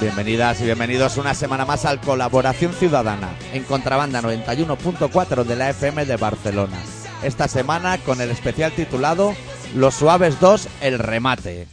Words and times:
Bienvenidas 0.00 0.58
y 0.62 0.64
bienvenidos 0.64 1.18
una 1.18 1.34
semana 1.34 1.66
más 1.66 1.84
al 1.84 2.00
Colaboración 2.00 2.72
Ciudadana 2.72 3.28
en 3.52 3.64
Contrabanda 3.64 4.22
91.4 4.22 5.44
de 5.44 5.56
la 5.56 5.68
FM 5.68 6.06
de 6.06 6.16
Barcelona. 6.16 6.78
Esta 7.22 7.48
semana 7.48 7.98
con 7.98 8.22
el 8.22 8.30
especial 8.30 8.72
titulado 8.72 9.34
Los 9.74 9.96
Suaves 9.96 10.40
2, 10.40 10.68
el 10.80 10.98
remate. 10.98 11.66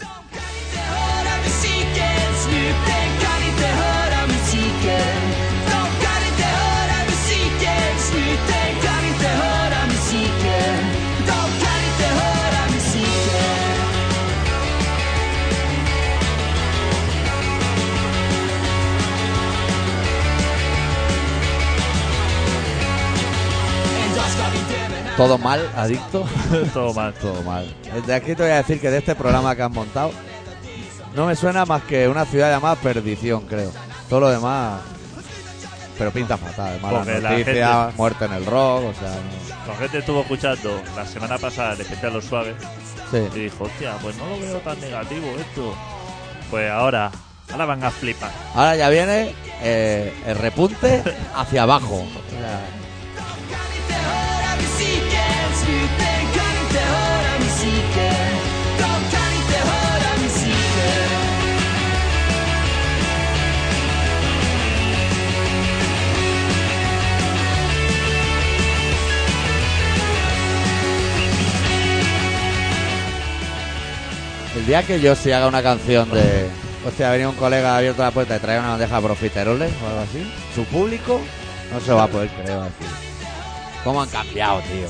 Todo 25.17 25.37
mal, 25.39 25.67
adicto. 25.75 26.25
Todo 26.73 26.93
mal. 26.93 27.13
Todo 27.15 27.41
mal. 27.43 27.73
De 28.05 28.13
aquí 28.13 28.35
te 28.35 28.43
voy 28.43 28.51
a 28.51 28.57
decir 28.57 28.79
que 28.79 28.91
de 28.91 28.99
este 28.99 29.15
programa 29.15 29.55
que 29.55 29.63
han 29.63 29.71
montado 29.71 30.11
no 31.15 31.25
me 31.25 31.35
suena 31.35 31.65
más 31.65 31.81
que 31.83 32.07
una 32.07 32.25
ciudad 32.25 32.51
llamada 32.51 32.75
Perdición, 32.75 33.41
creo. 33.47 33.71
Todo 34.09 34.19
lo 34.21 34.29
demás. 34.29 34.79
Pero 35.97 36.11
pinta 36.11 36.37
fatal. 36.37 36.79
Malas 36.79 36.99
Porque 37.05 37.19
la 37.21 37.29
noticias, 37.31 37.55
gente- 37.85 37.97
muerte 37.97 38.25
en 38.25 38.33
el 38.33 38.45
rock, 38.45 38.83
o 38.83 38.93
sea. 38.93 39.09
no- 39.09 39.73
La 39.73 39.75
gente 39.79 39.97
estuvo 39.97 40.21
escuchando 40.21 40.81
la 40.95 41.05
semana 41.07 41.37
pasada 41.39 41.73
el 41.73 41.81
especial 41.81 42.13
Los 42.13 42.25
Suaves 42.25 42.55
y 43.11 43.15
Sí. 43.33 43.39
dijo, 43.39 43.63
hostia, 43.63 43.93
pues 44.01 44.15
no 44.17 44.27
lo 44.27 44.39
veo 44.39 44.59
tan 44.59 44.79
negativo 44.79 45.25
esto. 45.39 45.73
Pues 46.51 46.69
ahora, 46.69 47.09
ahora 47.51 47.65
van 47.65 47.83
a 47.83 47.89
flipar. 47.89 48.29
Ahora 48.53 48.75
ya 48.75 48.89
viene 48.89 49.33
eh, 49.63 50.13
el 50.27 50.37
repunte 50.37 51.03
hacia 51.35 51.63
abajo. 51.63 51.95
O 51.95 52.29
sea, 52.29 52.59
el 74.57 74.65
día 74.65 74.83
que 74.83 74.99
yo 74.99 75.15
sí 75.15 75.31
haga 75.31 75.47
una 75.47 75.61
canción 75.61 76.09
de. 76.09 76.47
Hostia, 76.85 77.09
ha 77.09 77.11
venido 77.11 77.29
un 77.29 77.35
colega, 77.35 77.77
abierto 77.77 78.01
la 78.01 78.11
puerta 78.11 78.37
y 78.37 78.39
trae 78.39 78.59
una 78.59 78.69
bandeja 78.69 78.95
de 78.95 79.01
profiteroles 79.01 79.71
o 79.83 79.87
algo 79.87 79.99
así. 79.99 80.31
Su 80.55 80.63
público 80.65 81.21
no 81.71 81.79
se 81.79 81.93
va 81.93 82.03
a 82.03 82.07
poder 82.07 82.29
creer 82.29 82.59
así. 82.59 82.85
¿Cómo 83.83 84.01
han 84.01 84.09
cambiado, 84.09 84.61
tío? 84.61 84.87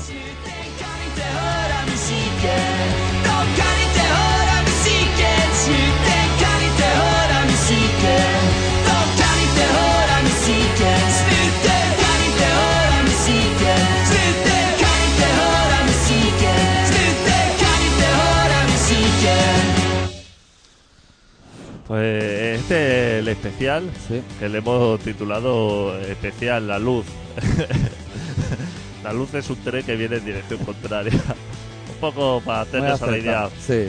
Pues 21.88 22.60
este 22.60 23.16
es 23.16 23.20
el 23.20 23.28
especial 23.28 23.90
Sí. 24.06 24.20
que 24.38 24.48
le 24.48 24.58
hemos 24.58 25.00
titulado 25.00 25.98
especial 26.00 26.68
La 26.68 26.78
Luz. 26.78 27.06
la 29.04 29.12
Luz 29.12 29.32
es 29.34 29.48
un 29.50 29.56
tren 29.64 29.84
que 29.84 29.96
viene 29.96 30.16
en 30.16 30.24
dirección 30.24 30.58
contraria. 30.64 31.12
un 31.12 31.96
poco 32.00 32.42
para 32.44 32.60
hacernos 32.62 33.00
a 33.02 33.06
la 33.06 33.18
idea. 33.18 33.48
Sí. 33.66 33.88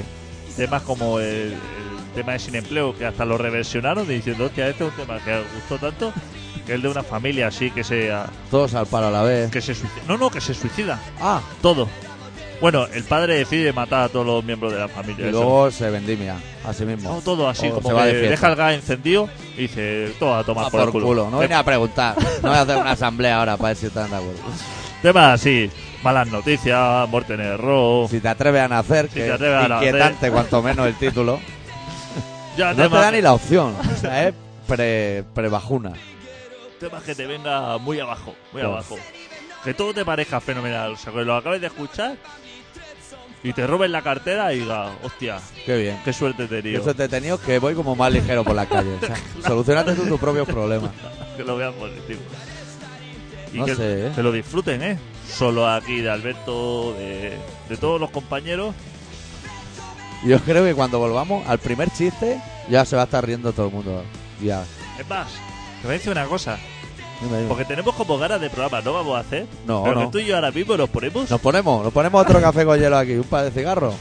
Temas 0.56 0.82
como 0.84 1.20
el, 1.20 1.52
el 1.54 1.58
tema 2.16 2.34
de 2.34 2.40
sin 2.40 2.56
empleo, 2.56 2.98
que 2.98 3.06
hasta 3.06 3.26
lo 3.26 3.38
reversionaron 3.38 4.08
diciendo, 4.08 4.46
hostia, 4.46 4.68
este 4.70 4.86
es 4.86 4.92
un 4.92 4.96
tema 5.06 5.20
que 5.24 5.42
gustó 5.56 5.78
tanto, 5.78 6.14
que 6.66 6.72
es 6.72 6.76
el 6.76 6.82
de 6.82 6.88
una 6.90 7.04
familia 7.04 7.48
así 7.48 7.70
que 7.72 7.84
se, 7.84 8.12
Todos 8.50 8.74
al 8.76 8.88
paro 8.88 9.08
a 9.08 9.12
la 9.12 9.24
vez. 9.24 9.52
que 9.52 9.62
se 9.62 9.76
suicida. 9.76 10.02
No, 10.08 10.18
no, 10.18 10.30
que 10.30 10.42
se 10.42 10.54
suicida. 10.54 11.00
Ah, 11.20 11.42
Todo. 11.62 11.88
Bueno, 12.62 12.86
el 12.94 13.04
padre 13.06 13.36
decide 13.38 13.72
matar 13.72 14.04
a 14.04 14.10
todos 14.10 14.26
los 14.26 14.44
miembros 14.44 14.74
de 14.74 14.80
la 14.80 14.90
familia. 14.90 15.26
y 15.28 15.30
Eso. 15.30 15.38
luego 15.40 15.72
se 15.72 15.90
vendimia 15.90 16.36
a 16.66 16.74
sí 16.74 16.84
mismo. 16.86 17.10
No, 17.14 17.22
todo 17.22 17.48
así, 17.48 17.68
O 17.70 17.76
como 17.76 17.88
se 17.90 17.94
va 17.94 18.04
que 18.06 18.14
de 18.14 18.30
deja 18.30 18.50
el 18.50 18.56
gas 18.56 18.74
encendido 18.74 19.30
y 19.58 19.62
dice, 19.62 20.12
todo 20.20 20.36
a 20.36 20.44
tomar 20.44 20.66
por, 20.66 20.72
por 20.72 20.82
el 20.82 20.92
culo. 20.92 21.06
culo. 21.06 21.30
No 21.32 21.40
venía 21.40 21.60
a 21.60 21.64
preguntar. 21.64 22.16
No 22.44 22.50
voy 22.50 22.58
a 22.58 22.62
hacer 22.62 22.78
una 22.78 22.92
asamblea 22.92 23.40
ahora 23.40 23.56
para 23.58 23.70
ver 23.70 23.78
si 23.78 23.86
están 23.86 24.10
de 24.10 24.18
acuerdo. 24.18 24.40
Temas 25.02 25.40
así, 25.40 25.72
malas 26.04 26.28
noticias, 26.28 27.08
muerte 27.10 27.36
en 27.36 27.40
el 27.42 27.58
rock. 27.58 28.10
Si 28.12 28.20
te 28.20 28.28
atreves 28.28 28.62
a 28.62 28.68
nacer, 28.68 29.08
Si 29.08 29.14
que 29.16 29.22
te 29.26 29.32
atreves 29.32 29.58
a 29.58 29.64
es 29.64 29.70
nacer. 29.70 29.88
inquietante 29.88 30.32
cuanto 30.32 30.62
menos 30.62 30.88
el 30.88 30.96
título. 30.96 31.40
Ya, 32.58 32.74
No 32.74 32.90
te 32.90 32.96
da 32.98 33.12
ni 33.12 33.22
la 33.22 33.32
opción. 33.34 33.74
O 33.80 33.96
sea, 34.02 34.28
es 34.28 34.34
pre, 34.68 35.24
pre-bajuna. 35.34 35.94
temas 36.78 37.04
que 37.04 37.16
te 37.16 37.26
venga 37.26 37.78
muy 37.78 38.02
abajo, 38.02 38.36
muy 38.52 38.62
abajo. 38.62 38.98
Que 39.64 39.74
todo 39.74 39.94
te 39.94 40.04
parezca 40.04 40.42
fenomenal. 40.42 40.92
O 40.94 40.98
sea, 40.98 41.14
que 41.14 41.20
lo 41.24 41.36
acabes 41.36 41.62
de 41.62 41.68
escuchar 41.68 42.18
y 43.44 43.54
te 43.54 43.66
roben 43.68 43.92
la 43.92 44.02
cartera 44.02 44.54
y 44.54 44.60
digas, 44.60 44.92
hostia, 45.04 45.40
Qué 45.66 45.78
bien. 45.78 46.00
qué 46.04 46.12
suerte 46.14 46.44
he 46.44 46.48
Yo 46.48 46.50
tenido. 46.62 46.82
eso 46.82 46.94
te 46.94 47.04
he 47.06 47.10
tenido 47.10 47.40
que 47.40 47.58
voy 47.60 47.74
como 47.74 47.96
más 47.96 48.12
ligero 48.12 48.44
por 48.44 48.56
la 48.56 48.66
calle. 48.66 48.96
O 49.02 49.06
sea, 49.06 49.16
solucionate 49.48 49.94
tú 49.94 50.06
tus 50.06 50.20
propios 50.20 50.48
problemas. 50.48 50.92
que 51.38 51.44
lo 51.44 51.56
vean 51.58 51.74
positivo. 51.74 52.20
Y 53.54 53.58
No 53.60 53.66
que, 53.66 53.76
sé, 53.76 54.08
¿eh? 54.08 54.12
que 54.14 54.22
lo 54.24 54.32
disfruten, 54.32 54.84
¿eh? 54.84 55.00
Solo 55.28 55.68
aquí 55.68 56.02
de 56.02 56.10
Alberto, 56.10 56.94
de, 56.94 57.38
de 57.70 57.78
todos 57.78 58.00
los 58.00 58.12
compañeros. 58.12 58.76
Yo 60.26 60.38
creo 60.42 60.66
que 60.66 60.76
cuando 60.76 61.00
volvamos 61.00 61.48
al 61.48 61.60
primer 61.60 61.90
chiste, 61.92 62.42
ya 62.70 62.84
se 62.86 62.96
va 62.96 63.04
a 63.04 63.06
estar 63.06 63.26
riendo 63.26 63.54
todo 63.54 63.68
el 63.68 63.74
mundo. 63.74 64.04
Ya. 64.42 64.64
Es 65.00 65.08
más, 65.08 65.28
te 65.82 65.88
voy 65.88 65.92
a 65.96 65.98
decir 65.98 66.12
una 66.12 66.26
cosa. 66.26 66.58
Dime, 67.22 67.38
dime. 67.38 67.50
Porque 67.50 67.66
tenemos 67.66 67.94
como 67.96 68.18
ganas 68.18 68.40
de 68.40 68.50
programa, 68.50 68.82
no 68.82 68.94
vamos 68.94 69.18
a 69.18 69.20
hacer. 69.20 69.46
No, 69.68 69.84
pero 69.84 69.96
no. 69.96 70.02
que 70.06 70.12
tú 70.12 70.20
y 70.20 70.26
yo 70.26 70.36
ahora 70.36 70.52
mismo 70.52 70.78
nos 70.78 70.90
ponemos. 70.90 71.30
Nos 71.30 71.42
ponemos, 71.42 71.84
nos 71.84 71.94
ponemos 71.94 72.22
otro 72.22 72.40
café 72.42 72.66
con 72.66 72.80
hielo 72.80 72.98
aquí, 72.98 73.14
un 73.14 73.24
par 73.24 73.46
de 73.46 73.52
cigarros. 73.52 73.94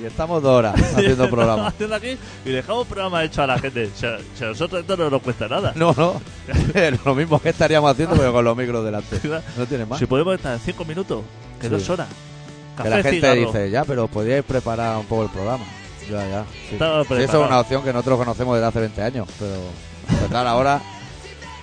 Y 0.00 0.04
estamos 0.04 0.42
dos 0.42 0.52
horas 0.58 0.74
haciendo 0.96 1.28
programa. 1.28 1.66
haciendo 1.68 1.96
aquí 1.96 2.16
y 2.44 2.50
dejamos 2.50 2.86
programa 2.86 3.24
hecho 3.24 3.42
a 3.42 3.46
la 3.46 3.58
gente. 3.58 3.90
Si 3.94 4.06
a 4.06 4.18
nosotros 4.48 4.82
esto 4.82 4.96
no 4.96 5.10
nos 5.10 5.22
cuesta 5.22 5.48
nada. 5.48 5.72
No, 5.74 5.92
no. 5.96 6.20
lo 7.04 7.14
mismo 7.14 7.40
que 7.40 7.48
estaríamos 7.48 7.90
haciendo, 7.90 8.14
pero 8.16 8.32
con 8.32 8.44
los 8.44 8.56
micros 8.56 8.84
delante. 8.84 9.18
No 9.56 9.66
tiene 9.66 9.86
más. 9.86 9.98
Si 9.98 10.06
podemos 10.06 10.34
estar 10.36 10.52
en 10.54 10.60
cinco 10.60 10.84
minutos, 10.84 11.22
que 11.60 11.66
Sí. 11.66 11.72
dos 11.72 11.88
horas. 11.90 12.06
que 12.80 12.88
la 12.88 12.96
gente 13.02 13.12
cigarro. 13.12 13.34
dice, 13.34 13.70
ya, 13.70 13.84
pero 13.84 14.06
podíais 14.06 14.44
preparar 14.44 14.98
un 14.98 15.06
poco 15.06 15.24
el 15.24 15.30
programa. 15.30 15.64
Ya, 16.08 16.26
ya. 16.28 16.44
Sí. 16.70 16.76
Eso 16.76 17.14
es 17.16 17.34
una 17.34 17.58
opción 17.60 17.82
que 17.82 17.92
nosotros 17.92 18.18
conocemos 18.18 18.54
desde 18.54 18.68
hace 18.68 18.80
20 18.80 19.02
años, 19.02 19.28
pero, 19.38 19.56
pero 20.06 20.26
claro, 20.28 20.48
ahora 20.50 20.80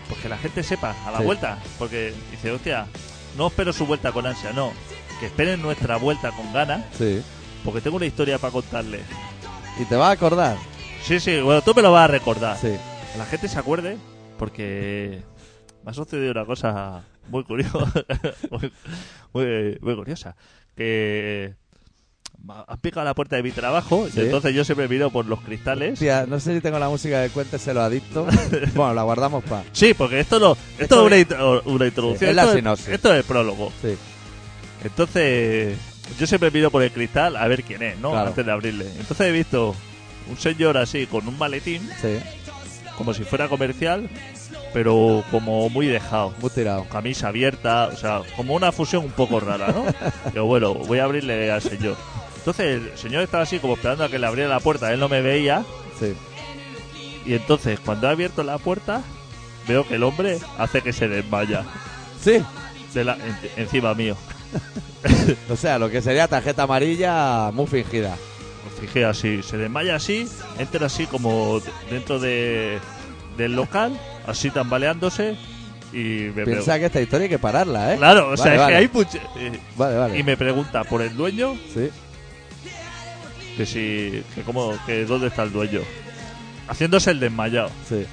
Pues 0.09 0.21
que 0.21 0.29
la 0.29 0.37
gente 0.37 0.61
sepa 0.63 0.95
a 1.05 1.11
la 1.11 1.19
Sí. 1.19 1.23
vuelta. 1.23 1.57
Porque 1.79 2.13
dice, 2.31 2.51
hostia, 2.51 2.87
no 3.37 3.47
espero 3.47 3.73
su 3.73 3.85
vuelta 3.85 4.11
con 4.11 4.25
ansia, 4.27 4.53
no. 4.53 4.71
Que 5.19 5.27
esperen 5.27 5.61
nuestra 5.61 5.97
vuelta 5.97 6.31
con 6.31 6.51
ganas, 6.53 6.83
sí. 6.97 7.21
porque 7.63 7.81
tengo 7.81 7.97
una 7.97 8.05
historia 8.05 8.37
para 8.37 8.51
contarles. 8.53 9.01
¿Y 9.79 9.85
te 9.85 9.95
vas 9.95 10.09
a 10.09 10.11
acordar? 10.11 10.57
Sí, 11.03 11.19
sí, 11.19 11.39
bueno, 11.41 11.61
tú 11.61 11.73
me 11.75 11.81
lo 11.81 11.91
vas 11.91 12.05
a 12.05 12.11
recordar. 12.11 12.57
Sí. 12.57 12.73
Que 13.11 13.17
la 13.17 13.25
gente 13.25 13.47
se 13.47 13.57
acuerde, 13.59 13.97
porque 14.37 15.21
me 15.83 15.91
ha 15.91 15.93
sucedido 15.93 16.31
una 16.31 16.45
cosa 16.45 17.03
muy 17.29 17.43
curiosa. 17.43 17.77
muy, 18.51 18.71
muy, 19.33 19.77
muy 19.81 19.95
curiosa. 19.95 20.35
Que 20.75 21.55
han 22.67 22.77
picado 22.79 23.03
la 23.05 23.13
puerta 23.13 23.35
de 23.35 23.43
mi 23.43 23.51
trabajo 23.51 24.07
Sí. 24.11 24.19
y 24.19 24.23
entonces 24.25 24.53
yo 24.53 24.63
siempre 24.63 24.87
miro 24.87 25.09
por 25.09 25.25
los 25.25 25.41
cristales. 25.41 25.99
No 26.27 26.39
sé 26.39 26.55
si 26.55 26.61
tengo 26.61 26.79
la 26.79 26.89
música 26.89 27.19
de 27.21 27.29
Cuénteselo 27.29 27.81
Adicto. 27.81 28.25
bueno, 28.75 28.93
la 28.93 29.03
guardamos 29.03 29.43
para. 29.43 29.63
Sí, 29.71 29.93
porque 29.93 30.19
esto 30.19 30.39
no, 30.39 30.51
esto, 30.77 30.83
Esto 30.83 31.01
es 31.01 31.05
una, 31.07 31.15
es- 31.15 31.27
intro- 31.27 31.61
una 31.65 31.85
introducción. 31.85 32.19
Sí, 32.19 32.29
es 32.29 32.35
la 32.35 32.73
esto, 32.73 33.11
es 33.13 33.17
el 33.19 33.23
prólogo. 33.23 33.71
Sí. 33.81 33.95
Entonces, 34.83 35.77
yo 36.19 36.27
siempre 36.27 36.51
miro 36.51 36.69
por 36.69 36.83
el 36.83 36.91
cristal 36.91 37.35
a 37.37 37.47
ver 37.47 37.63
quién 37.63 37.81
es, 37.83 37.97
¿no? 37.99 38.11
Claro. 38.11 38.27
Antes 38.27 38.45
de 38.45 38.51
abrirle. 38.51 38.85
Entonces 38.99 39.27
he 39.27 39.31
visto 39.31 39.75
un 40.29 40.37
señor 40.37 40.77
así 40.77 41.07
con 41.07 41.27
un 41.27 41.37
maletín, 41.37 41.87
Sí. 42.01 42.17
como 42.97 43.13
si 43.13 43.23
fuera 43.23 43.47
comercial, 43.47 44.07
pero 44.73 45.23
como 45.31 45.69
muy 45.69 45.87
dejado. 45.87 46.33
Muy 46.39 46.49
tirado. 46.51 46.83
Camisa 46.85 47.29
abierta, 47.29 47.87
o 47.91 47.95
sea, 47.97 48.21
como 48.35 48.53
una 48.53 48.71
fusión 48.71 49.05
un 49.05 49.11
poco 49.11 49.39
rara, 49.39 49.67
¿no? 49.69 49.85
Pero 50.31 50.45
bueno, 50.45 50.73
voy 50.75 50.99
a 50.99 51.05
abrirle 51.05 51.49
al 51.51 51.61
señor. 51.61 51.95
Entonces 52.45 52.81
el 52.91 52.97
señor 52.97 53.23
estaba 53.23 53.41
así 53.41 53.57
como 53.57 53.73
esperando 53.73 54.03
a 54.03 54.09
que 54.09 54.19
le 54.19 54.27
abriera 54.27 54.49
la 54.51 54.59
puerta, 54.59 54.93
él 54.93 54.99
no 54.99 55.09
me 55.09 55.21
veía. 55.21 55.63
Sí. 55.99 56.13
Y 57.25 57.33
entonces, 57.33 57.79
cuando 57.79 58.07
he 58.07 58.11
abierto 58.11 58.43
la 58.43 58.59
puerta, 58.59 59.01
veo 59.67 59.87
que 59.87 59.95
el 59.95 60.03
hombre 60.03 60.37
hace 60.59 60.83
que 60.83 60.93
se 60.93 61.07
desmaya 61.07 61.63
Sí. 62.23 62.43
de 62.93 63.03
la, 63.03 63.13
en- 63.15 63.63
encima 63.63 63.95
mío. 63.95 64.15
O 65.49 65.55
sea, 65.55 65.77
lo 65.79 65.89
que 65.89 66.01
sería 66.01 66.27
tarjeta 66.27 66.63
amarilla 66.63 67.49
muy 67.51 67.65
fingida. 67.67 68.15
fijé 68.79 69.05
así, 69.05 69.41
se 69.43 69.57
desmaya 69.57 69.95
así, 69.95 70.27
entra 70.59 70.85
así 70.87 71.05
como 71.07 71.61
dentro 71.89 72.19
de, 72.19 72.79
del 73.37 73.55
local, 73.55 73.99
así 74.27 74.49
tambaleándose 74.51 75.35
y 75.93 75.97
me 76.35 76.43
Piensa 76.43 76.43
pregunta. 76.43 76.79
que 76.79 76.85
esta 76.85 77.01
historia 77.01 77.23
hay 77.25 77.29
que 77.29 77.39
pararla, 77.39 77.93
¿eh? 77.93 77.97
Claro, 77.97 78.29
o 78.31 78.37
sea, 78.37 78.53
es 78.55 78.61
que 78.67 78.75
hay 78.75 78.89
mucho- 78.91 79.17
eh, 79.37 79.59
Vale, 79.77 79.97
vale. 79.97 80.19
Y 80.19 80.23
me 80.23 80.35
pregunta 80.37 80.83
por 80.83 81.01
el 81.01 81.15
dueño, 81.15 81.55
Sí. 81.73 81.89
Que 83.57 83.65
si, 83.65 84.23
que 84.33 84.41
cómo, 84.45 84.73
que 84.85 85.05
dónde 85.05 85.27
está 85.27 85.43
el 85.43 85.51
dueño. 85.51 85.81
Haciéndose 86.67 87.11
el 87.11 87.19
desmayado. 87.19 87.69
Sí. 87.87 88.05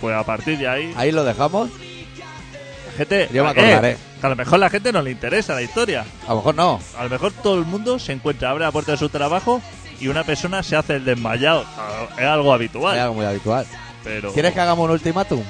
Pues 0.00 0.14
a 0.16 0.24
partir 0.24 0.58
de 0.58 0.68
ahí, 0.68 0.92
Ahí 0.96 1.12
lo 1.12 1.24
dejamos. 1.24 1.70
la 1.70 2.92
gente. 2.96 3.28
Yo 3.32 3.44
me 3.44 3.50
¿a 3.50 3.54
qué? 3.54 3.60
acordaré. 3.60 3.96
Que 4.20 4.26
a 4.26 4.30
lo 4.30 4.36
mejor 4.36 4.58
la 4.58 4.70
gente 4.70 4.92
no 4.92 5.02
le 5.02 5.10
interesa 5.10 5.54
la 5.54 5.62
historia. 5.62 6.04
A 6.26 6.30
lo 6.30 6.36
mejor 6.36 6.54
no. 6.54 6.80
A 6.98 7.04
lo 7.04 7.10
mejor 7.10 7.32
todo 7.32 7.58
el 7.58 7.64
mundo 7.64 7.98
se 7.98 8.12
encuentra, 8.12 8.50
abre 8.50 8.64
la 8.64 8.72
puerta 8.72 8.92
de 8.92 8.98
su 8.98 9.08
trabajo 9.08 9.60
y 10.00 10.08
una 10.08 10.24
persona 10.24 10.62
se 10.62 10.76
hace 10.76 10.96
el 10.96 11.04
desmayado. 11.04 11.64
Ah, 11.78 12.06
Es 12.18 12.24
algo 12.24 12.52
habitual. 12.52 12.96
Es 12.96 13.02
algo 13.02 13.14
muy 13.14 13.24
habitual. 13.26 13.66
Pero. 14.04 14.32
¿Quieres 14.32 14.52
que 14.52 14.60
hagamos 14.60 14.84
un 14.84 14.90
ultimátum? 14.92 15.42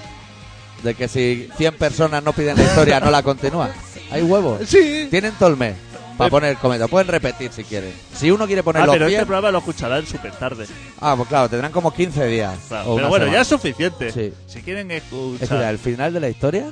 De 0.83 0.95
que 0.95 1.07
si 1.09 1.49
100 1.57 1.77
personas 1.77 2.23
no 2.23 2.33
piden 2.33 2.57
la 2.57 2.65
historia, 2.65 2.99
no 3.01 3.11
la 3.11 3.23
continúan. 3.23 3.71
Hay 4.11 4.23
huevos. 4.23 4.61
Sí. 4.69 5.07
Tienen 5.11 5.33
todo 5.39 5.49
el 5.51 5.57
mes 5.57 5.75
para 6.17 6.29
Eh. 6.29 6.31
poner 6.31 6.57
cometa. 6.57 6.89
Pueden 6.89 7.09
repetir 7.09 7.53
si 7.53 7.65
quieren. 7.65 7.93
Si 8.15 8.31
uno 8.31 8.47
quiere 8.47 8.63
poner 8.63 8.83
Ah, 8.83 8.87
los 8.87 8.95
pero 8.95 9.07
100... 9.09 9.21
este 9.21 9.27
programa 9.27 9.51
lo 9.51 9.59
escucharán 9.59 10.07
súper 10.07 10.33
tarde. 10.33 10.67
Ah, 11.01 11.15
pues 11.17 11.29
claro, 11.29 11.49
tendrán 11.49 11.73
como 11.73 11.93
15 11.93 12.27
días. 12.27 12.59
Claro, 12.69 12.83
o 12.93 12.95
Pero 12.97 13.07
una 13.07 13.09
bueno, 13.09 13.25
semana. 13.27 13.39
ya 13.39 13.43
es 13.43 13.49
suficiente. 13.49 14.13
Sí. 14.13 14.33
Si 14.47 14.63
quieren 14.63 14.91
Es 14.91 15.03
escuchar. 15.05 15.63
el 15.65 15.79
final 15.79 16.13
de 16.13 16.21
la 16.21 16.29
historia 16.29 16.71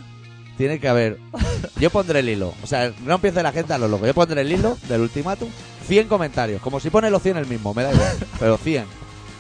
tiene 0.57 0.79
que 0.79 0.89
haber. 0.89 1.19
Yo 1.81 1.91
pondré 1.91 2.21
el 2.21 2.29
hilo. 2.29 2.55
O 2.63 2.67
sea, 2.67 2.93
no 3.05 3.15
empiece 3.15 3.43
la 3.43 3.53
gente 3.53 3.73
a 3.73 3.79
lo 3.79 3.89
loco. 3.89 4.07
Yo 4.07 4.15
pondré 4.15 4.41
el 4.43 4.53
hilo 4.53 4.77
del 4.89 5.01
ultimátum. 5.03 5.49
100 5.89 6.07
comentarios. 6.09 6.61
Como 6.63 6.79
si 6.81 6.91
pone 6.91 7.11
los 7.11 7.23
100 7.23 7.37
el 7.39 7.47
mismo, 7.47 7.73
me 7.75 7.83
da 7.83 7.93
igual. 7.93 8.13
Pero 8.39 8.57
100. 8.59 8.85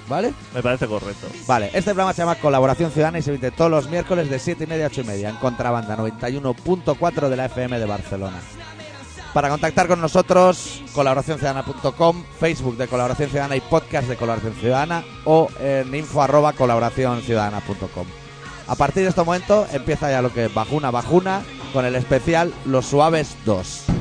¿Vale? 0.08 0.32
Me 0.52 0.60
parece 0.60 0.88
correcto. 0.88 1.28
Vale, 1.46 1.66
este 1.66 1.82
programa 1.92 2.12
se 2.12 2.22
llama 2.22 2.34
Colaboración 2.34 2.90
Ciudadana 2.90 3.20
y 3.20 3.22
se 3.22 3.30
emite 3.30 3.52
todos 3.52 3.70
los 3.70 3.88
miércoles 3.88 4.28
de 4.28 4.40
7 4.40 4.64
y 4.64 4.66
media 4.66 4.86
a 4.86 4.88
8 4.88 5.02
y 5.02 5.04
media 5.04 5.28
en 5.28 5.36
Contrabanda 5.36 5.96
91.4 5.96 7.28
de 7.28 7.36
la 7.36 7.44
FM 7.44 7.78
de 7.78 7.84
Barcelona. 7.86 8.40
Para 9.32 9.48
contactar 9.48 9.86
con 9.86 10.00
nosotros, 10.00 10.82
colaboracionciudadana.com, 10.92 12.24
Facebook 12.40 12.76
de 12.76 12.88
Colaboración 12.88 13.30
Ciudadana 13.30 13.54
y 13.54 13.60
podcast 13.60 14.08
de 14.08 14.16
Colaboración 14.16 14.54
Ciudadana 14.54 15.04
o 15.24 15.48
en 15.60 15.94
info 15.94 16.20
arroba 16.20 16.52
colaboracionciudadana.com. 16.52 18.06
A 18.66 18.74
partir 18.74 19.04
de 19.04 19.10
este 19.10 19.22
momento 19.22 19.66
empieza 19.72 20.10
ya 20.10 20.20
lo 20.20 20.32
que 20.32 20.46
es 20.46 20.54
Bajuna 20.54 20.90
Bajuna 20.90 21.42
con 21.72 21.84
el 21.84 21.94
especial 21.94 22.52
Los 22.66 22.86
Suaves 22.86 23.36
2. 23.44 23.99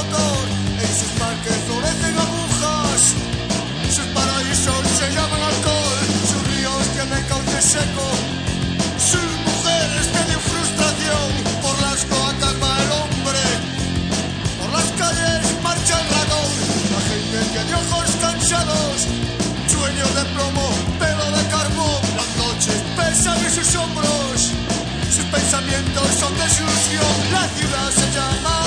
en 0.00 0.92
sus 0.96 1.12
parques 1.20 1.56
florecen 1.66 2.16
agujas, 2.16 3.12
sus 3.92 4.06
paraísos 4.16 4.80
se 4.98 5.12
llaman 5.12 5.42
alcohol, 5.42 6.00
sus 6.24 6.42
ríos 6.48 6.82
tienen 6.94 7.22
cauce 7.28 7.60
seco, 7.60 8.08
sus 8.96 9.28
mujeres 9.44 10.04
tienen 10.08 10.40
frustración, 10.40 11.28
por 11.60 11.76
las 11.82 12.04
cloacas 12.08 12.54
va 12.62 12.72
el 12.80 12.90
hombre, 12.96 13.44
por 14.58 14.70
las 14.72 14.88
calles 14.96 15.44
marcha 15.62 16.00
el 16.00 16.08
ratón, 16.16 16.50
la 16.96 17.00
gente 17.10 17.38
tiene 17.52 17.74
ojos 17.74 18.08
cansados, 18.24 19.04
sueños 19.68 20.14
de 20.16 20.24
plomo, 20.32 20.68
pelo 20.98 21.26
de 21.36 21.44
carbón, 21.52 22.00
las 22.16 22.30
noches 22.40 22.80
pesan 22.96 23.36
en 23.44 23.52
sus 23.52 23.74
hombros, 23.76 24.48
sus 25.12 25.26
pensamientos 25.26 26.08
son 26.18 26.32
de 26.38 26.48
solución, 26.48 27.12
la 27.32 27.44
ciudad 27.52 27.90
se 27.92 28.06
llama 28.16 28.59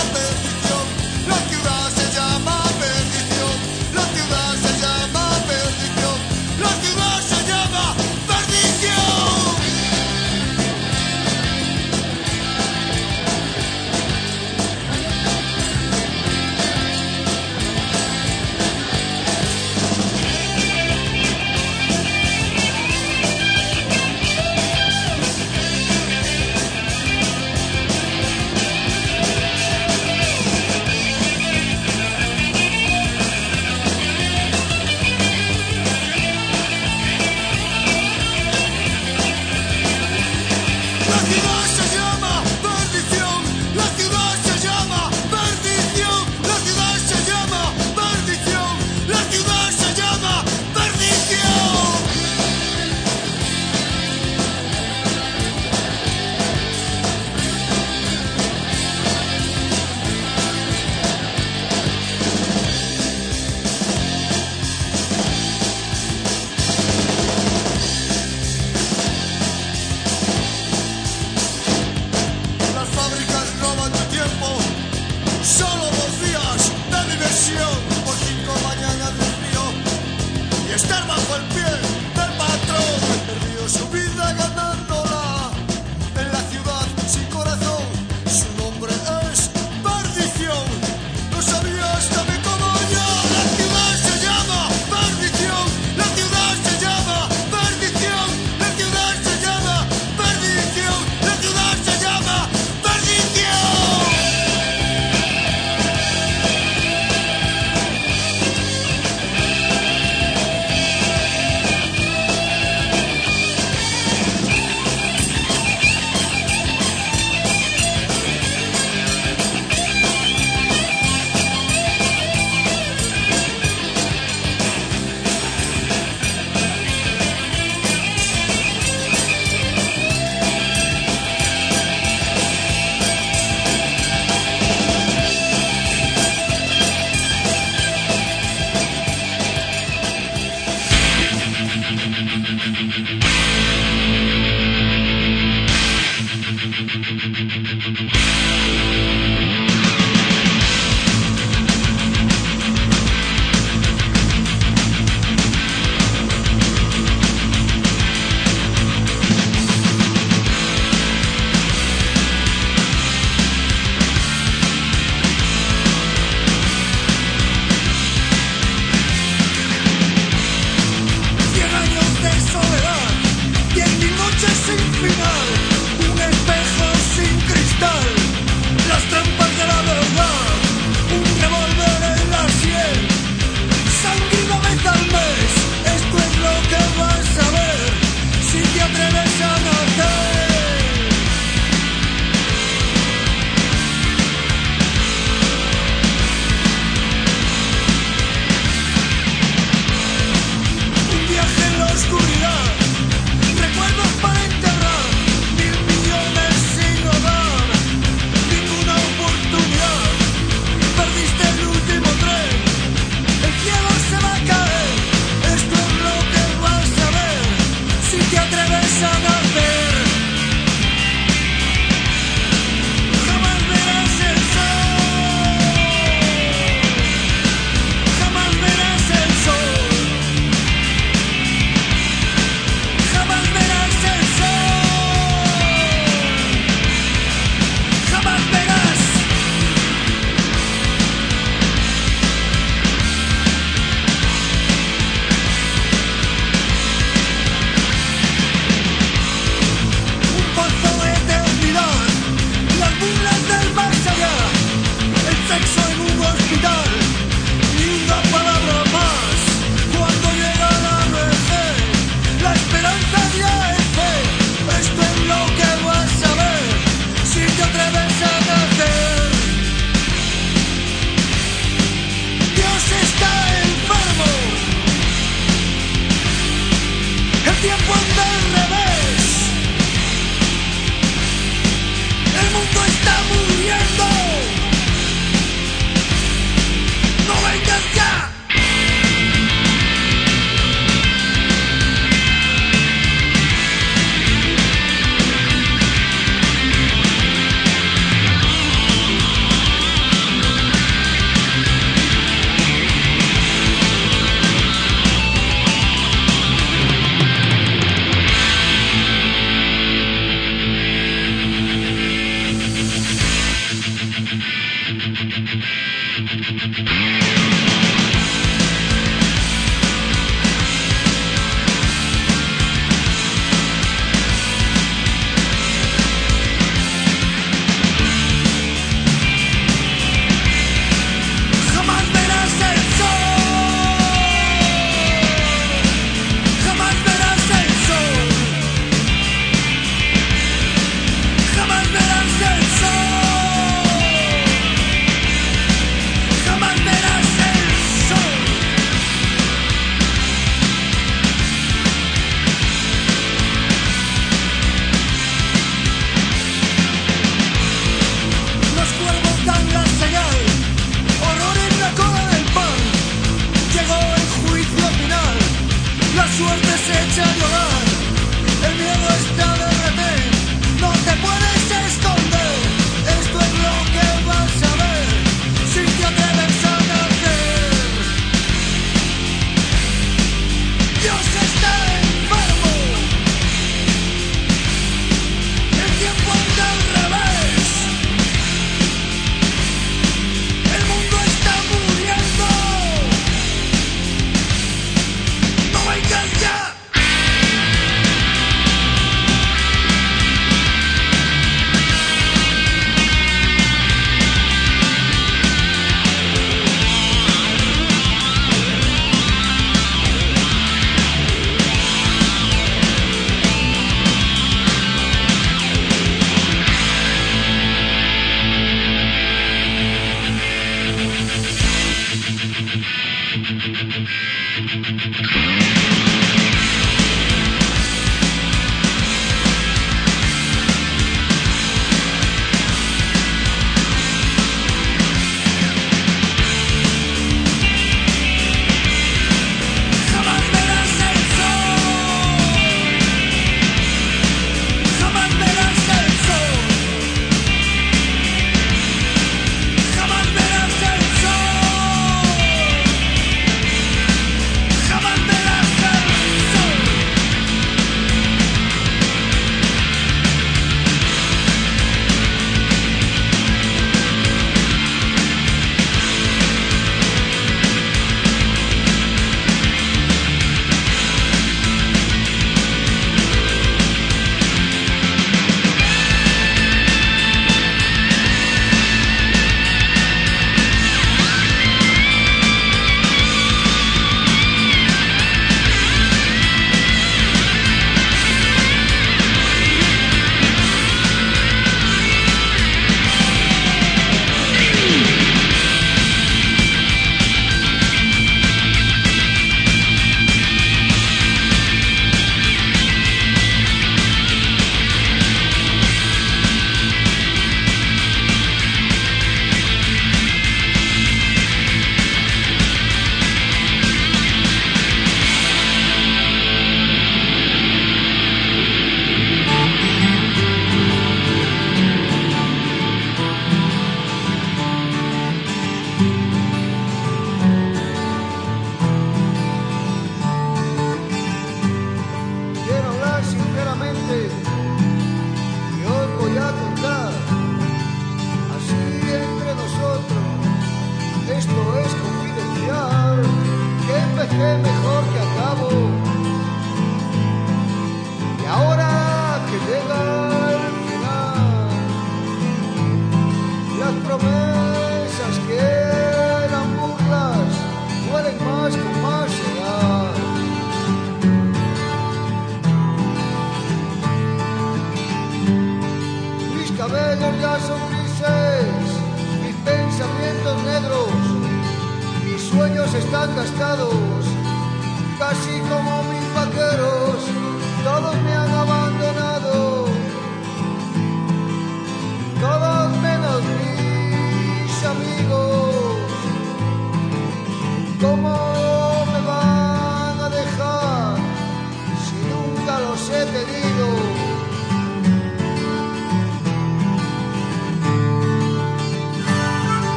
los 592.94 593.10
he 593.10 593.26
pedido? 593.26 594.13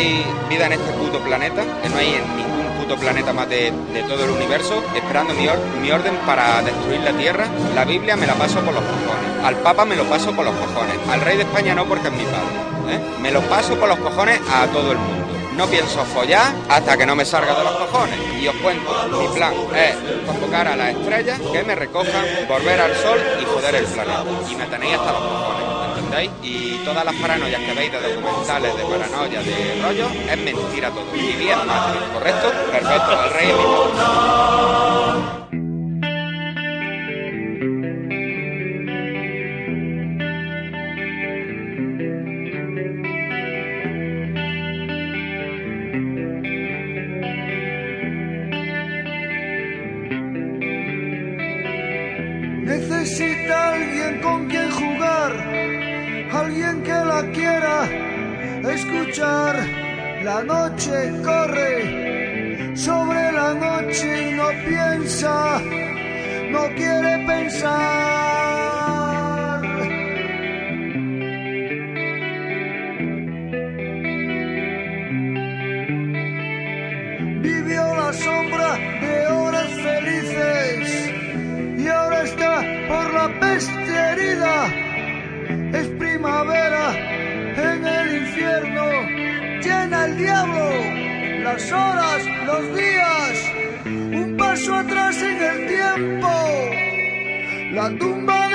Hay 0.00 0.24
vida 0.48 0.66
en 0.66 0.72
este 0.72 0.92
puto 0.92 1.18
planeta, 1.20 1.62
que 1.82 1.88
no 1.88 1.96
hay 1.98 2.14
en 2.14 2.36
ningún 2.36 2.66
puto 2.78 2.96
planeta 2.96 3.32
más 3.32 3.48
de, 3.48 3.72
todo 4.08 4.24
el 4.24 4.30
universo, 4.30 4.82
esperando 4.94 5.34
mi, 5.34 5.46
or- 5.48 5.58
mi 5.80 5.90
orden 5.90 6.16
para 6.26 6.62
destruir 6.62 7.00
la 7.00 7.12
Tierra. 7.12 7.46
La 7.74 7.84
Biblia 7.84 8.16
me 8.16 8.26
la 8.26 8.34
paso 8.34 8.60
por 8.60 8.74
los 8.74 8.82
cojones. 8.82 9.44
Al 9.44 9.56
Papa 9.56 9.84
me 9.84 9.96
lo 9.96 10.04
paso 10.04 10.32
por 10.32 10.44
los 10.44 10.54
cojones. 10.54 10.96
Al 11.10 11.20
Rey 11.20 11.36
de 11.36 11.42
España 11.44 11.74
no 11.74 11.84
porque 11.86 12.08
es 12.08 12.14
mi 12.14 12.24
padre. 12.24 12.94
¿eh? 12.96 13.00
Me 13.20 13.30
lo 13.30 13.40
paso 13.42 13.74
por 13.76 13.88
los 13.88 13.98
cojones 13.98 14.40
a 14.52 14.66
todo 14.66 14.92
el 14.92 14.98
mundo. 14.98 15.26
No 15.56 15.66
pienso 15.66 16.02
follar 16.06 16.52
hasta 16.68 16.96
que 16.96 17.04
no 17.04 17.14
me 17.14 17.24
salga 17.24 17.54
de 17.54 17.64
los 17.64 17.72
cojones. 17.74 18.18
Y 18.40 18.48
os 18.48 18.54
cuento, 18.56 18.90
mi 19.20 19.28
plan 19.28 19.52
es 19.76 19.94
convocar 20.26 20.68
a 20.68 20.76
las 20.76 20.90
estrellas 20.96 21.38
que 21.52 21.62
me 21.64 21.74
recojan, 21.74 22.24
volver 22.48 22.80
al 22.80 22.94
sol 22.96 23.18
y 23.40 23.44
joder 23.44 23.74
el 23.74 23.84
planeta. 23.84 24.24
Y 24.50 24.54
me 24.56 24.64
tenéis 24.66 24.94
hasta 24.96 25.12
los 25.12 25.20
cojones. 25.20 25.69
Y 26.42 26.80
todas 26.84 27.04
las 27.04 27.14
paranoias 27.14 27.62
que 27.62 27.72
veis 27.72 27.92
de 27.92 28.00
documentales, 28.00 28.76
de 28.76 28.82
paranoia, 28.82 29.40
de 29.42 29.80
rollo, 29.80 30.08
es 30.08 30.38
mentira 30.38 30.90
todo. 30.90 31.06
Y 31.14 31.36
bien, 31.36 31.56
¿correcto? 32.12 32.50
Perfecto, 32.72 33.24
el 33.24 33.30
rey 33.30 33.48
es 33.48 33.56
mi 33.56 33.62
escuchar. 58.74 59.56
La 60.22 60.42
noche 60.42 61.12
corre 61.24 62.76
sobre 62.76 63.32
la 63.32 63.54
noche 63.54 64.30
y 64.30 64.34
no 64.34 64.48
piensa, 64.66 65.60
no 66.50 66.68
quiere 66.76 67.24
pensar. 67.26 68.49
Las 91.52 91.72
horas, 91.72 92.22
los 92.46 92.76
días, 92.76 93.52
un 93.84 94.36
paso 94.36 94.72
atrás 94.72 95.16
en 95.20 95.42
el 95.42 95.66
tiempo, 95.66 96.28
la 97.72 97.90
tumba 97.98 98.49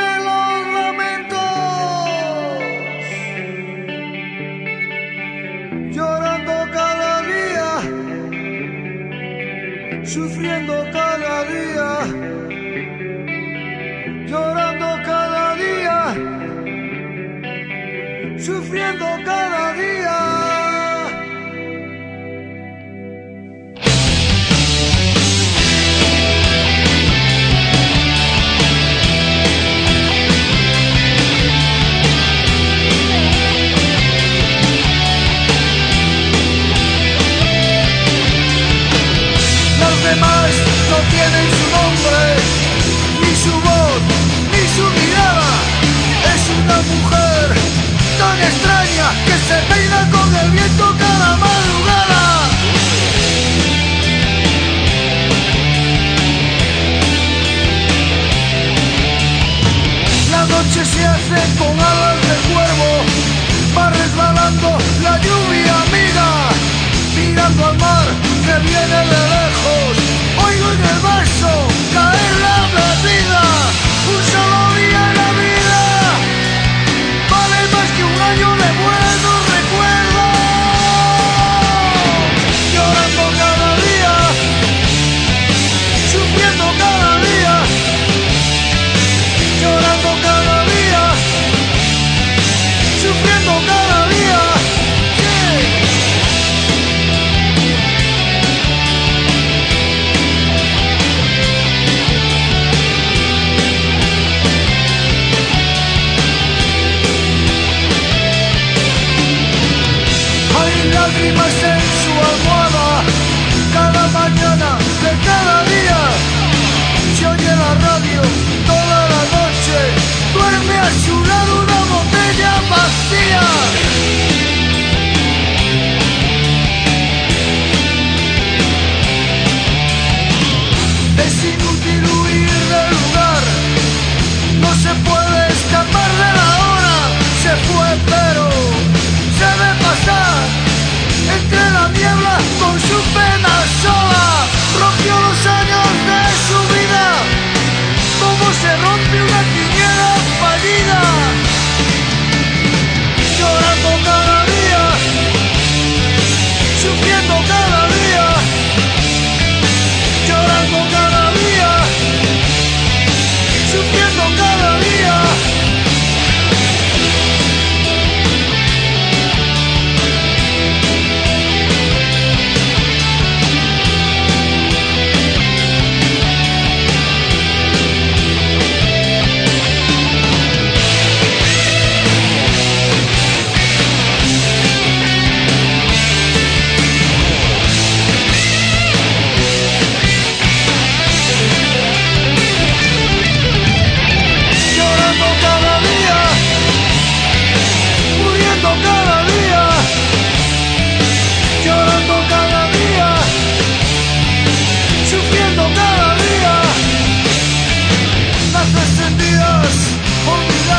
que 48.96 49.38
se 49.48 49.58
peina 49.68 50.10
con 50.10 50.36
el 50.36 50.52
viento 50.52 50.96
cada 50.98 51.36
madrugada. 51.36 52.48
La 60.32 60.46
noche 60.46 60.86
se 60.86 61.06
hace 61.06 61.58
con 61.58 61.78
alas 61.78 62.22
de 62.28 62.36
cuervo, 62.54 62.92
va 63.78 63.90
resbalando 63.90 64.78
la 65.04 65.20
lluvia 65.20 65.74
amiga, 65.88 66.28
mirando 67.18 67.66
al 67.66 67.78
mar 67.78 68.06
que 68.46 68.60
viene 68.66 69.10
de. 69.10 69.45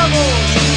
vamos! 0.08 0.75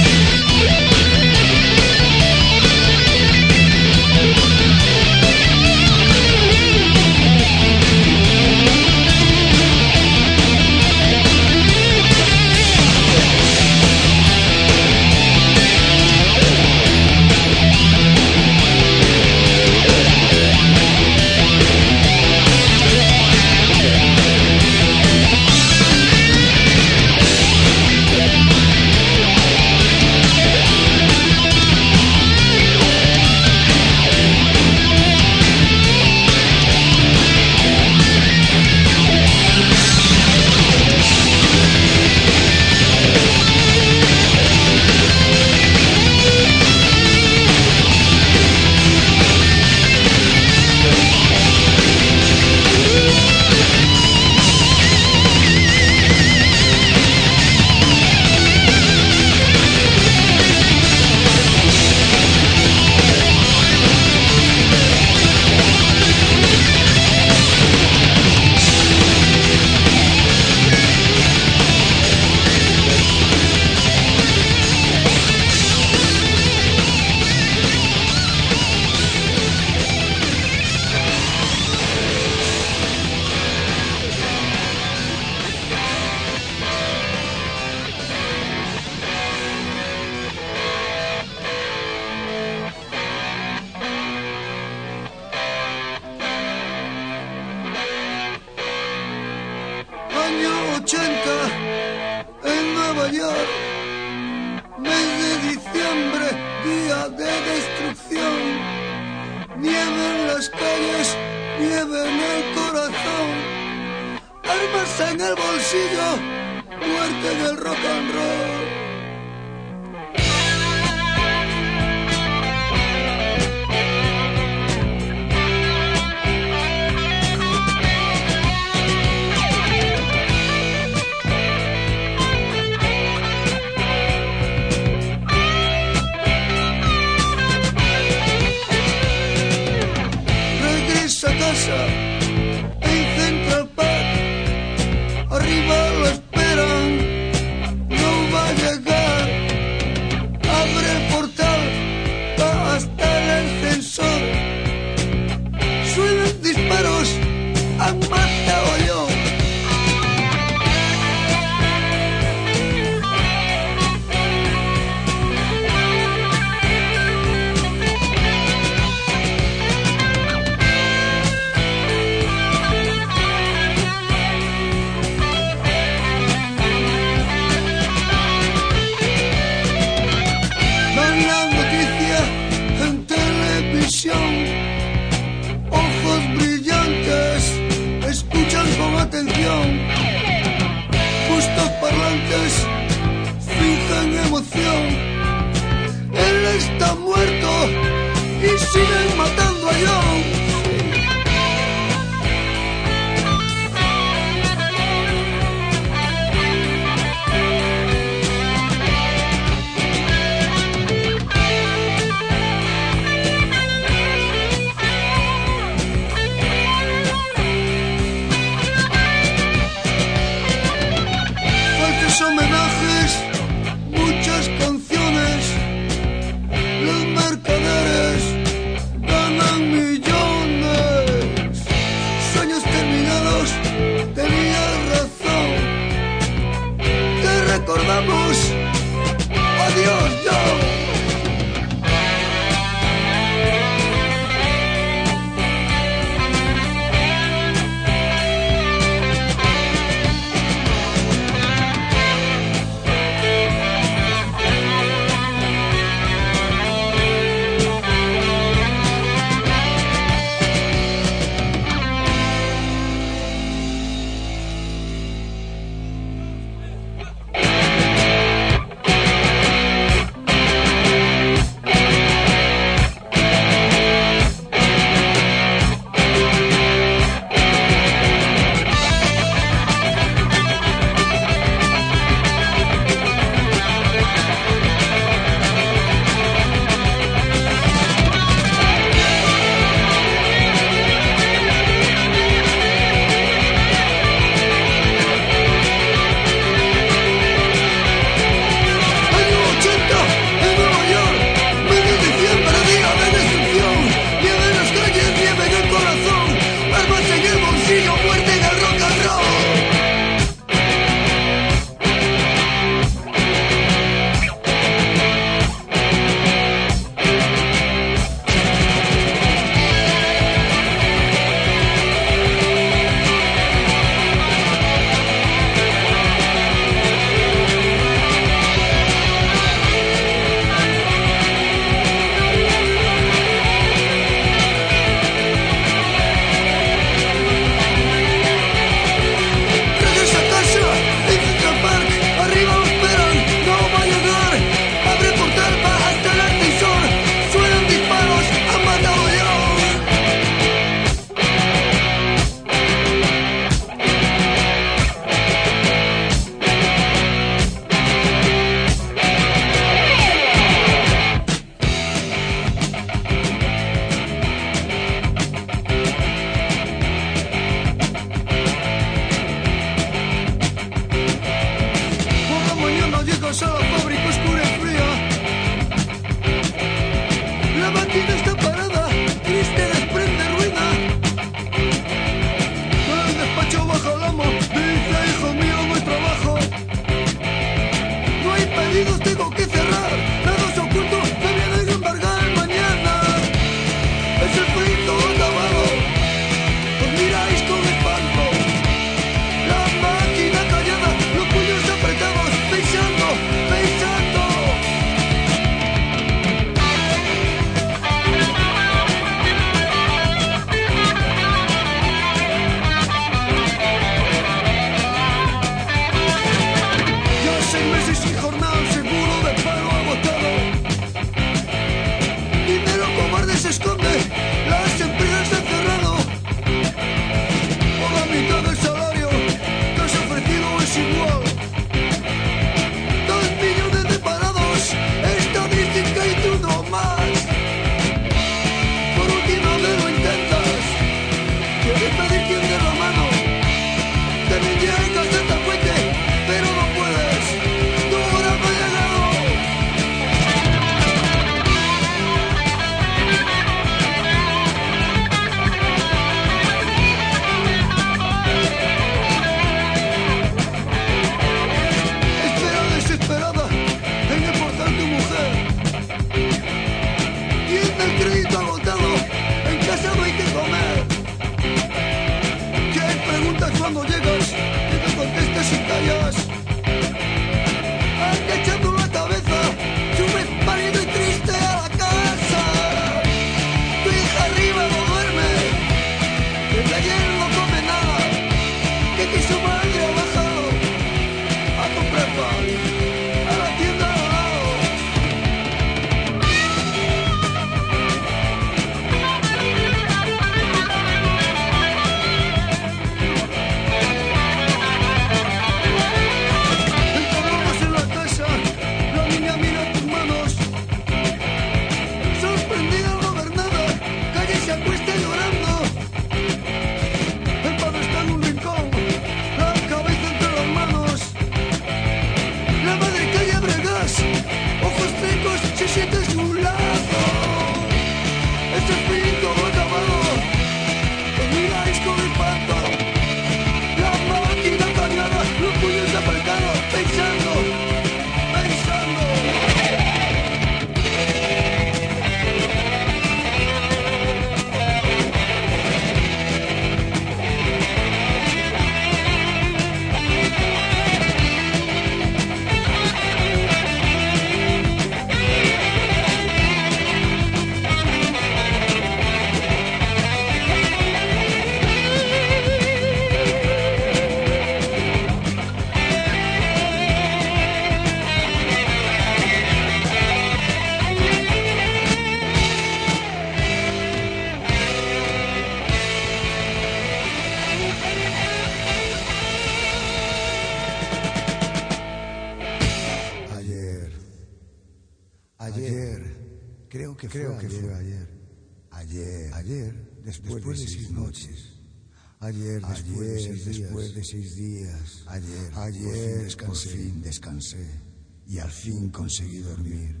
y 598.26 598.38
al 598.38 598.50
fin 598.50 598.90
conseguí 598.90 599.38
dormir. 599.38 600.00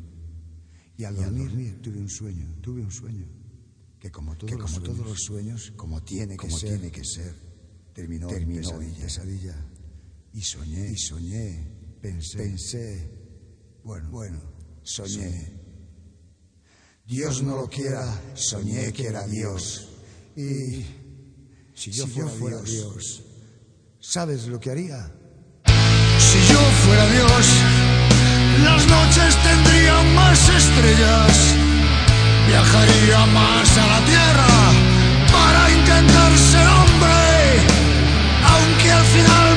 Y 0.96 1.04
al, 1.04 1.14
y 1.16 1.18
al 1.18 1.24
dormir, 1.24 1.48
dormir, 1.48 1.82
tuve 1.82 1.98
un 1.98 2.10
sueño, 2.10 2.56
tuve 2.60 2.82
un 2.82 2.90
sueño 2.90 3.38
que 3.98 4.10
como 4.10 4.36
todos, 4.36 4.50
que 4.50 4.56
como 4.56 4.78
los, 4.78 4.82
todos 4.82 4.96
sueños, 4.96 5.08
los, 5.08 5.22
sueños, 5.22 5.72
como 5.76 6.02
tiene 6.02 6.34
que, 6.34 6.46
como 6.46 6.58
ser, 6.58 6.70
tiene 6.70 6.90
que 6.90 7.04
ser, 7.04 7.34
terminó, 7.92 8.28
terminó 8.28 8.60
pesadilla, 8.60 8.94
en 8.96 9.02
pesadilla. 9.02 9.66
Y 10.32 10.42
soñé, 10.42 10.90
y 10.90 10.96
soñé, 10.96 11.96
pensé, 12.00 12.38
pensé, 12.38 13.10
bueno, 13.82 14.10
bueno, 14.10 14.40
soñé. 14.82 15.08
soñé. 15.08 15.58
Dios 17.06 17.42
no 17.42 17.56
lo 17.56 17.68
quiera, 17.68 18.34
soñé 18.34 18.92
que 18.92 19.06
era 19.06 19.26
Dios. 19.26 19.88
Y 20.36 20.84
si 21.74 21.90
yo, 21.90 22.04
si 22.04 22.10
fuera, 22.10 22.30
yo 22.30 22.36
fuera 22.36 22.62
Dios, 22.62 22.70
Dios, 22.70 23.24
¿sabes 23.98 24.46
lo 24.46 24.60
que 24.60 24.70
haría? 24.70 25.17
fuera 26.88 27.06
Dios, 27.06 27.46
las 28.64 28.86
noches 28.86 29.36
tendrían 29.42 30.14
más 30.14 30.48
estrellas, 30.48 31.54
viajaría 32.46 33.26
más 33.26 33.68
a 33.76 33.86
la 33.94 34.00
tierra 34.12 34.54
para 35.36 35.70
intentar 35.70 36.32
ser 36.50 36.66
hombre, 36.78 37.20
aunque 38.52 38.90
al 38.90 39.04
final 39.04 39.47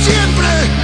siempre, 0.00 0.79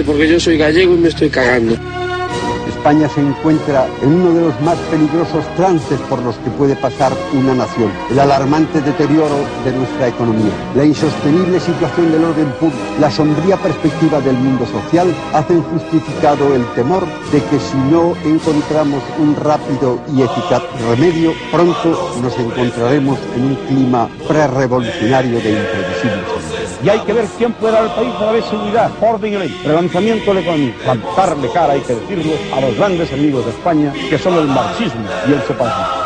porque 0.00 0.26
yo 0.26 0.40
soy 0.40 0.56
gallego 0.56 0.94
y 0.94 0.98
me 0.98 1.08
estoy 1.08 1.28
cagando. 1.28 1.76
España 2.66 3.08
se 3.10 3.20
encuentra 3.20 3.86
en 4.02 4.08
uno 4.08 4.32
de 4.32 4.40
los 4.40 4.60
más 4.62 4.78
peligrosos 4.90 5.44
trances 5.54 6.00
por 6.08 6.20
los 6.22 6.34
que 6.38 6.50
puede 6.50 6.74
pasar 6.74 7.12
una 7.34 7.54
nación. 7.54 7.92
El 8.10 8.18
alarmante 8.18 8.80
deterioro 8.80 9.36
de 9.64 9.72
nuestra 9.72 10.08
economía, 10.08 10.50
la 10.74 10.84
insostenible 10.84 11.60
situación 11.60 12.10
del 12.10 12.24
orden 12.24 12.50
público, 12.58 12.82
la 12.98 13.10
sombría 13.10 13.56
perspectiva 13.58 14.20
del 14.22 14.36
mundo 14.36 14.66
social 14.66 15.14
hacen 15.34 15.62
justificado 15.62 16.54
el 16.54 16.64
temor 16.74 17.04
de 17.30 17.38
que 17.38 17.60
si 17.60 17.76
no 17.90 18.16
encontramos 18.24 19.02
un 19.18 19.36
rápido 19.36 20.00
y 20.16 20.22
eficaz 20.22 20.62
remedio, 20.88 21.34
pronto 21.52 22.16
nos 22.22 22.36
encontraremos 22.38 23.18
en 23.36 23.44
un 23.44 23.54
clima 23.68 24.08
prerevolucionario 24.26 25.38
de 25.38 25.50
imprevisibles. 25.50 26.41
Y 26.82 26.88
hay 26.88 26.98
que 27.00 27.12
ver 27.12 27.26
quién 27.38 27.52
puede 27.52 27.74
dar 27.74 27.84
al 27.84 27.94
país 27.94 28.12
a 28.18 28.24
la 28.26 28.32
vez 28.32 28.44
seguridad, 28.46 28.90
orden 29.00 29.32
y 29.32 29.36
ley, 29.36 29.60
relanzamiento 29.64 30.34
la 30.34 30.40
economía, 30.40 30.74
plantarle 30.82 31.48
cara, 31.52 31.74
hay 31.74 31.80
que 31.80 31.94
decirlo, 31.94 32.32
a 32.52 32.60
los 32.60 32.76
grandes 32.76 33.12
enemigos 33.12 33.44
de 33.44 33.52
España, 33.52 33.92
que 34.10 34.18
son 34.18 34.34
el 34.34 34.46
marxismo 34.46 35.04
y 35.28 35.32
el 35.32 35.42
separatismo. 35.42 36.01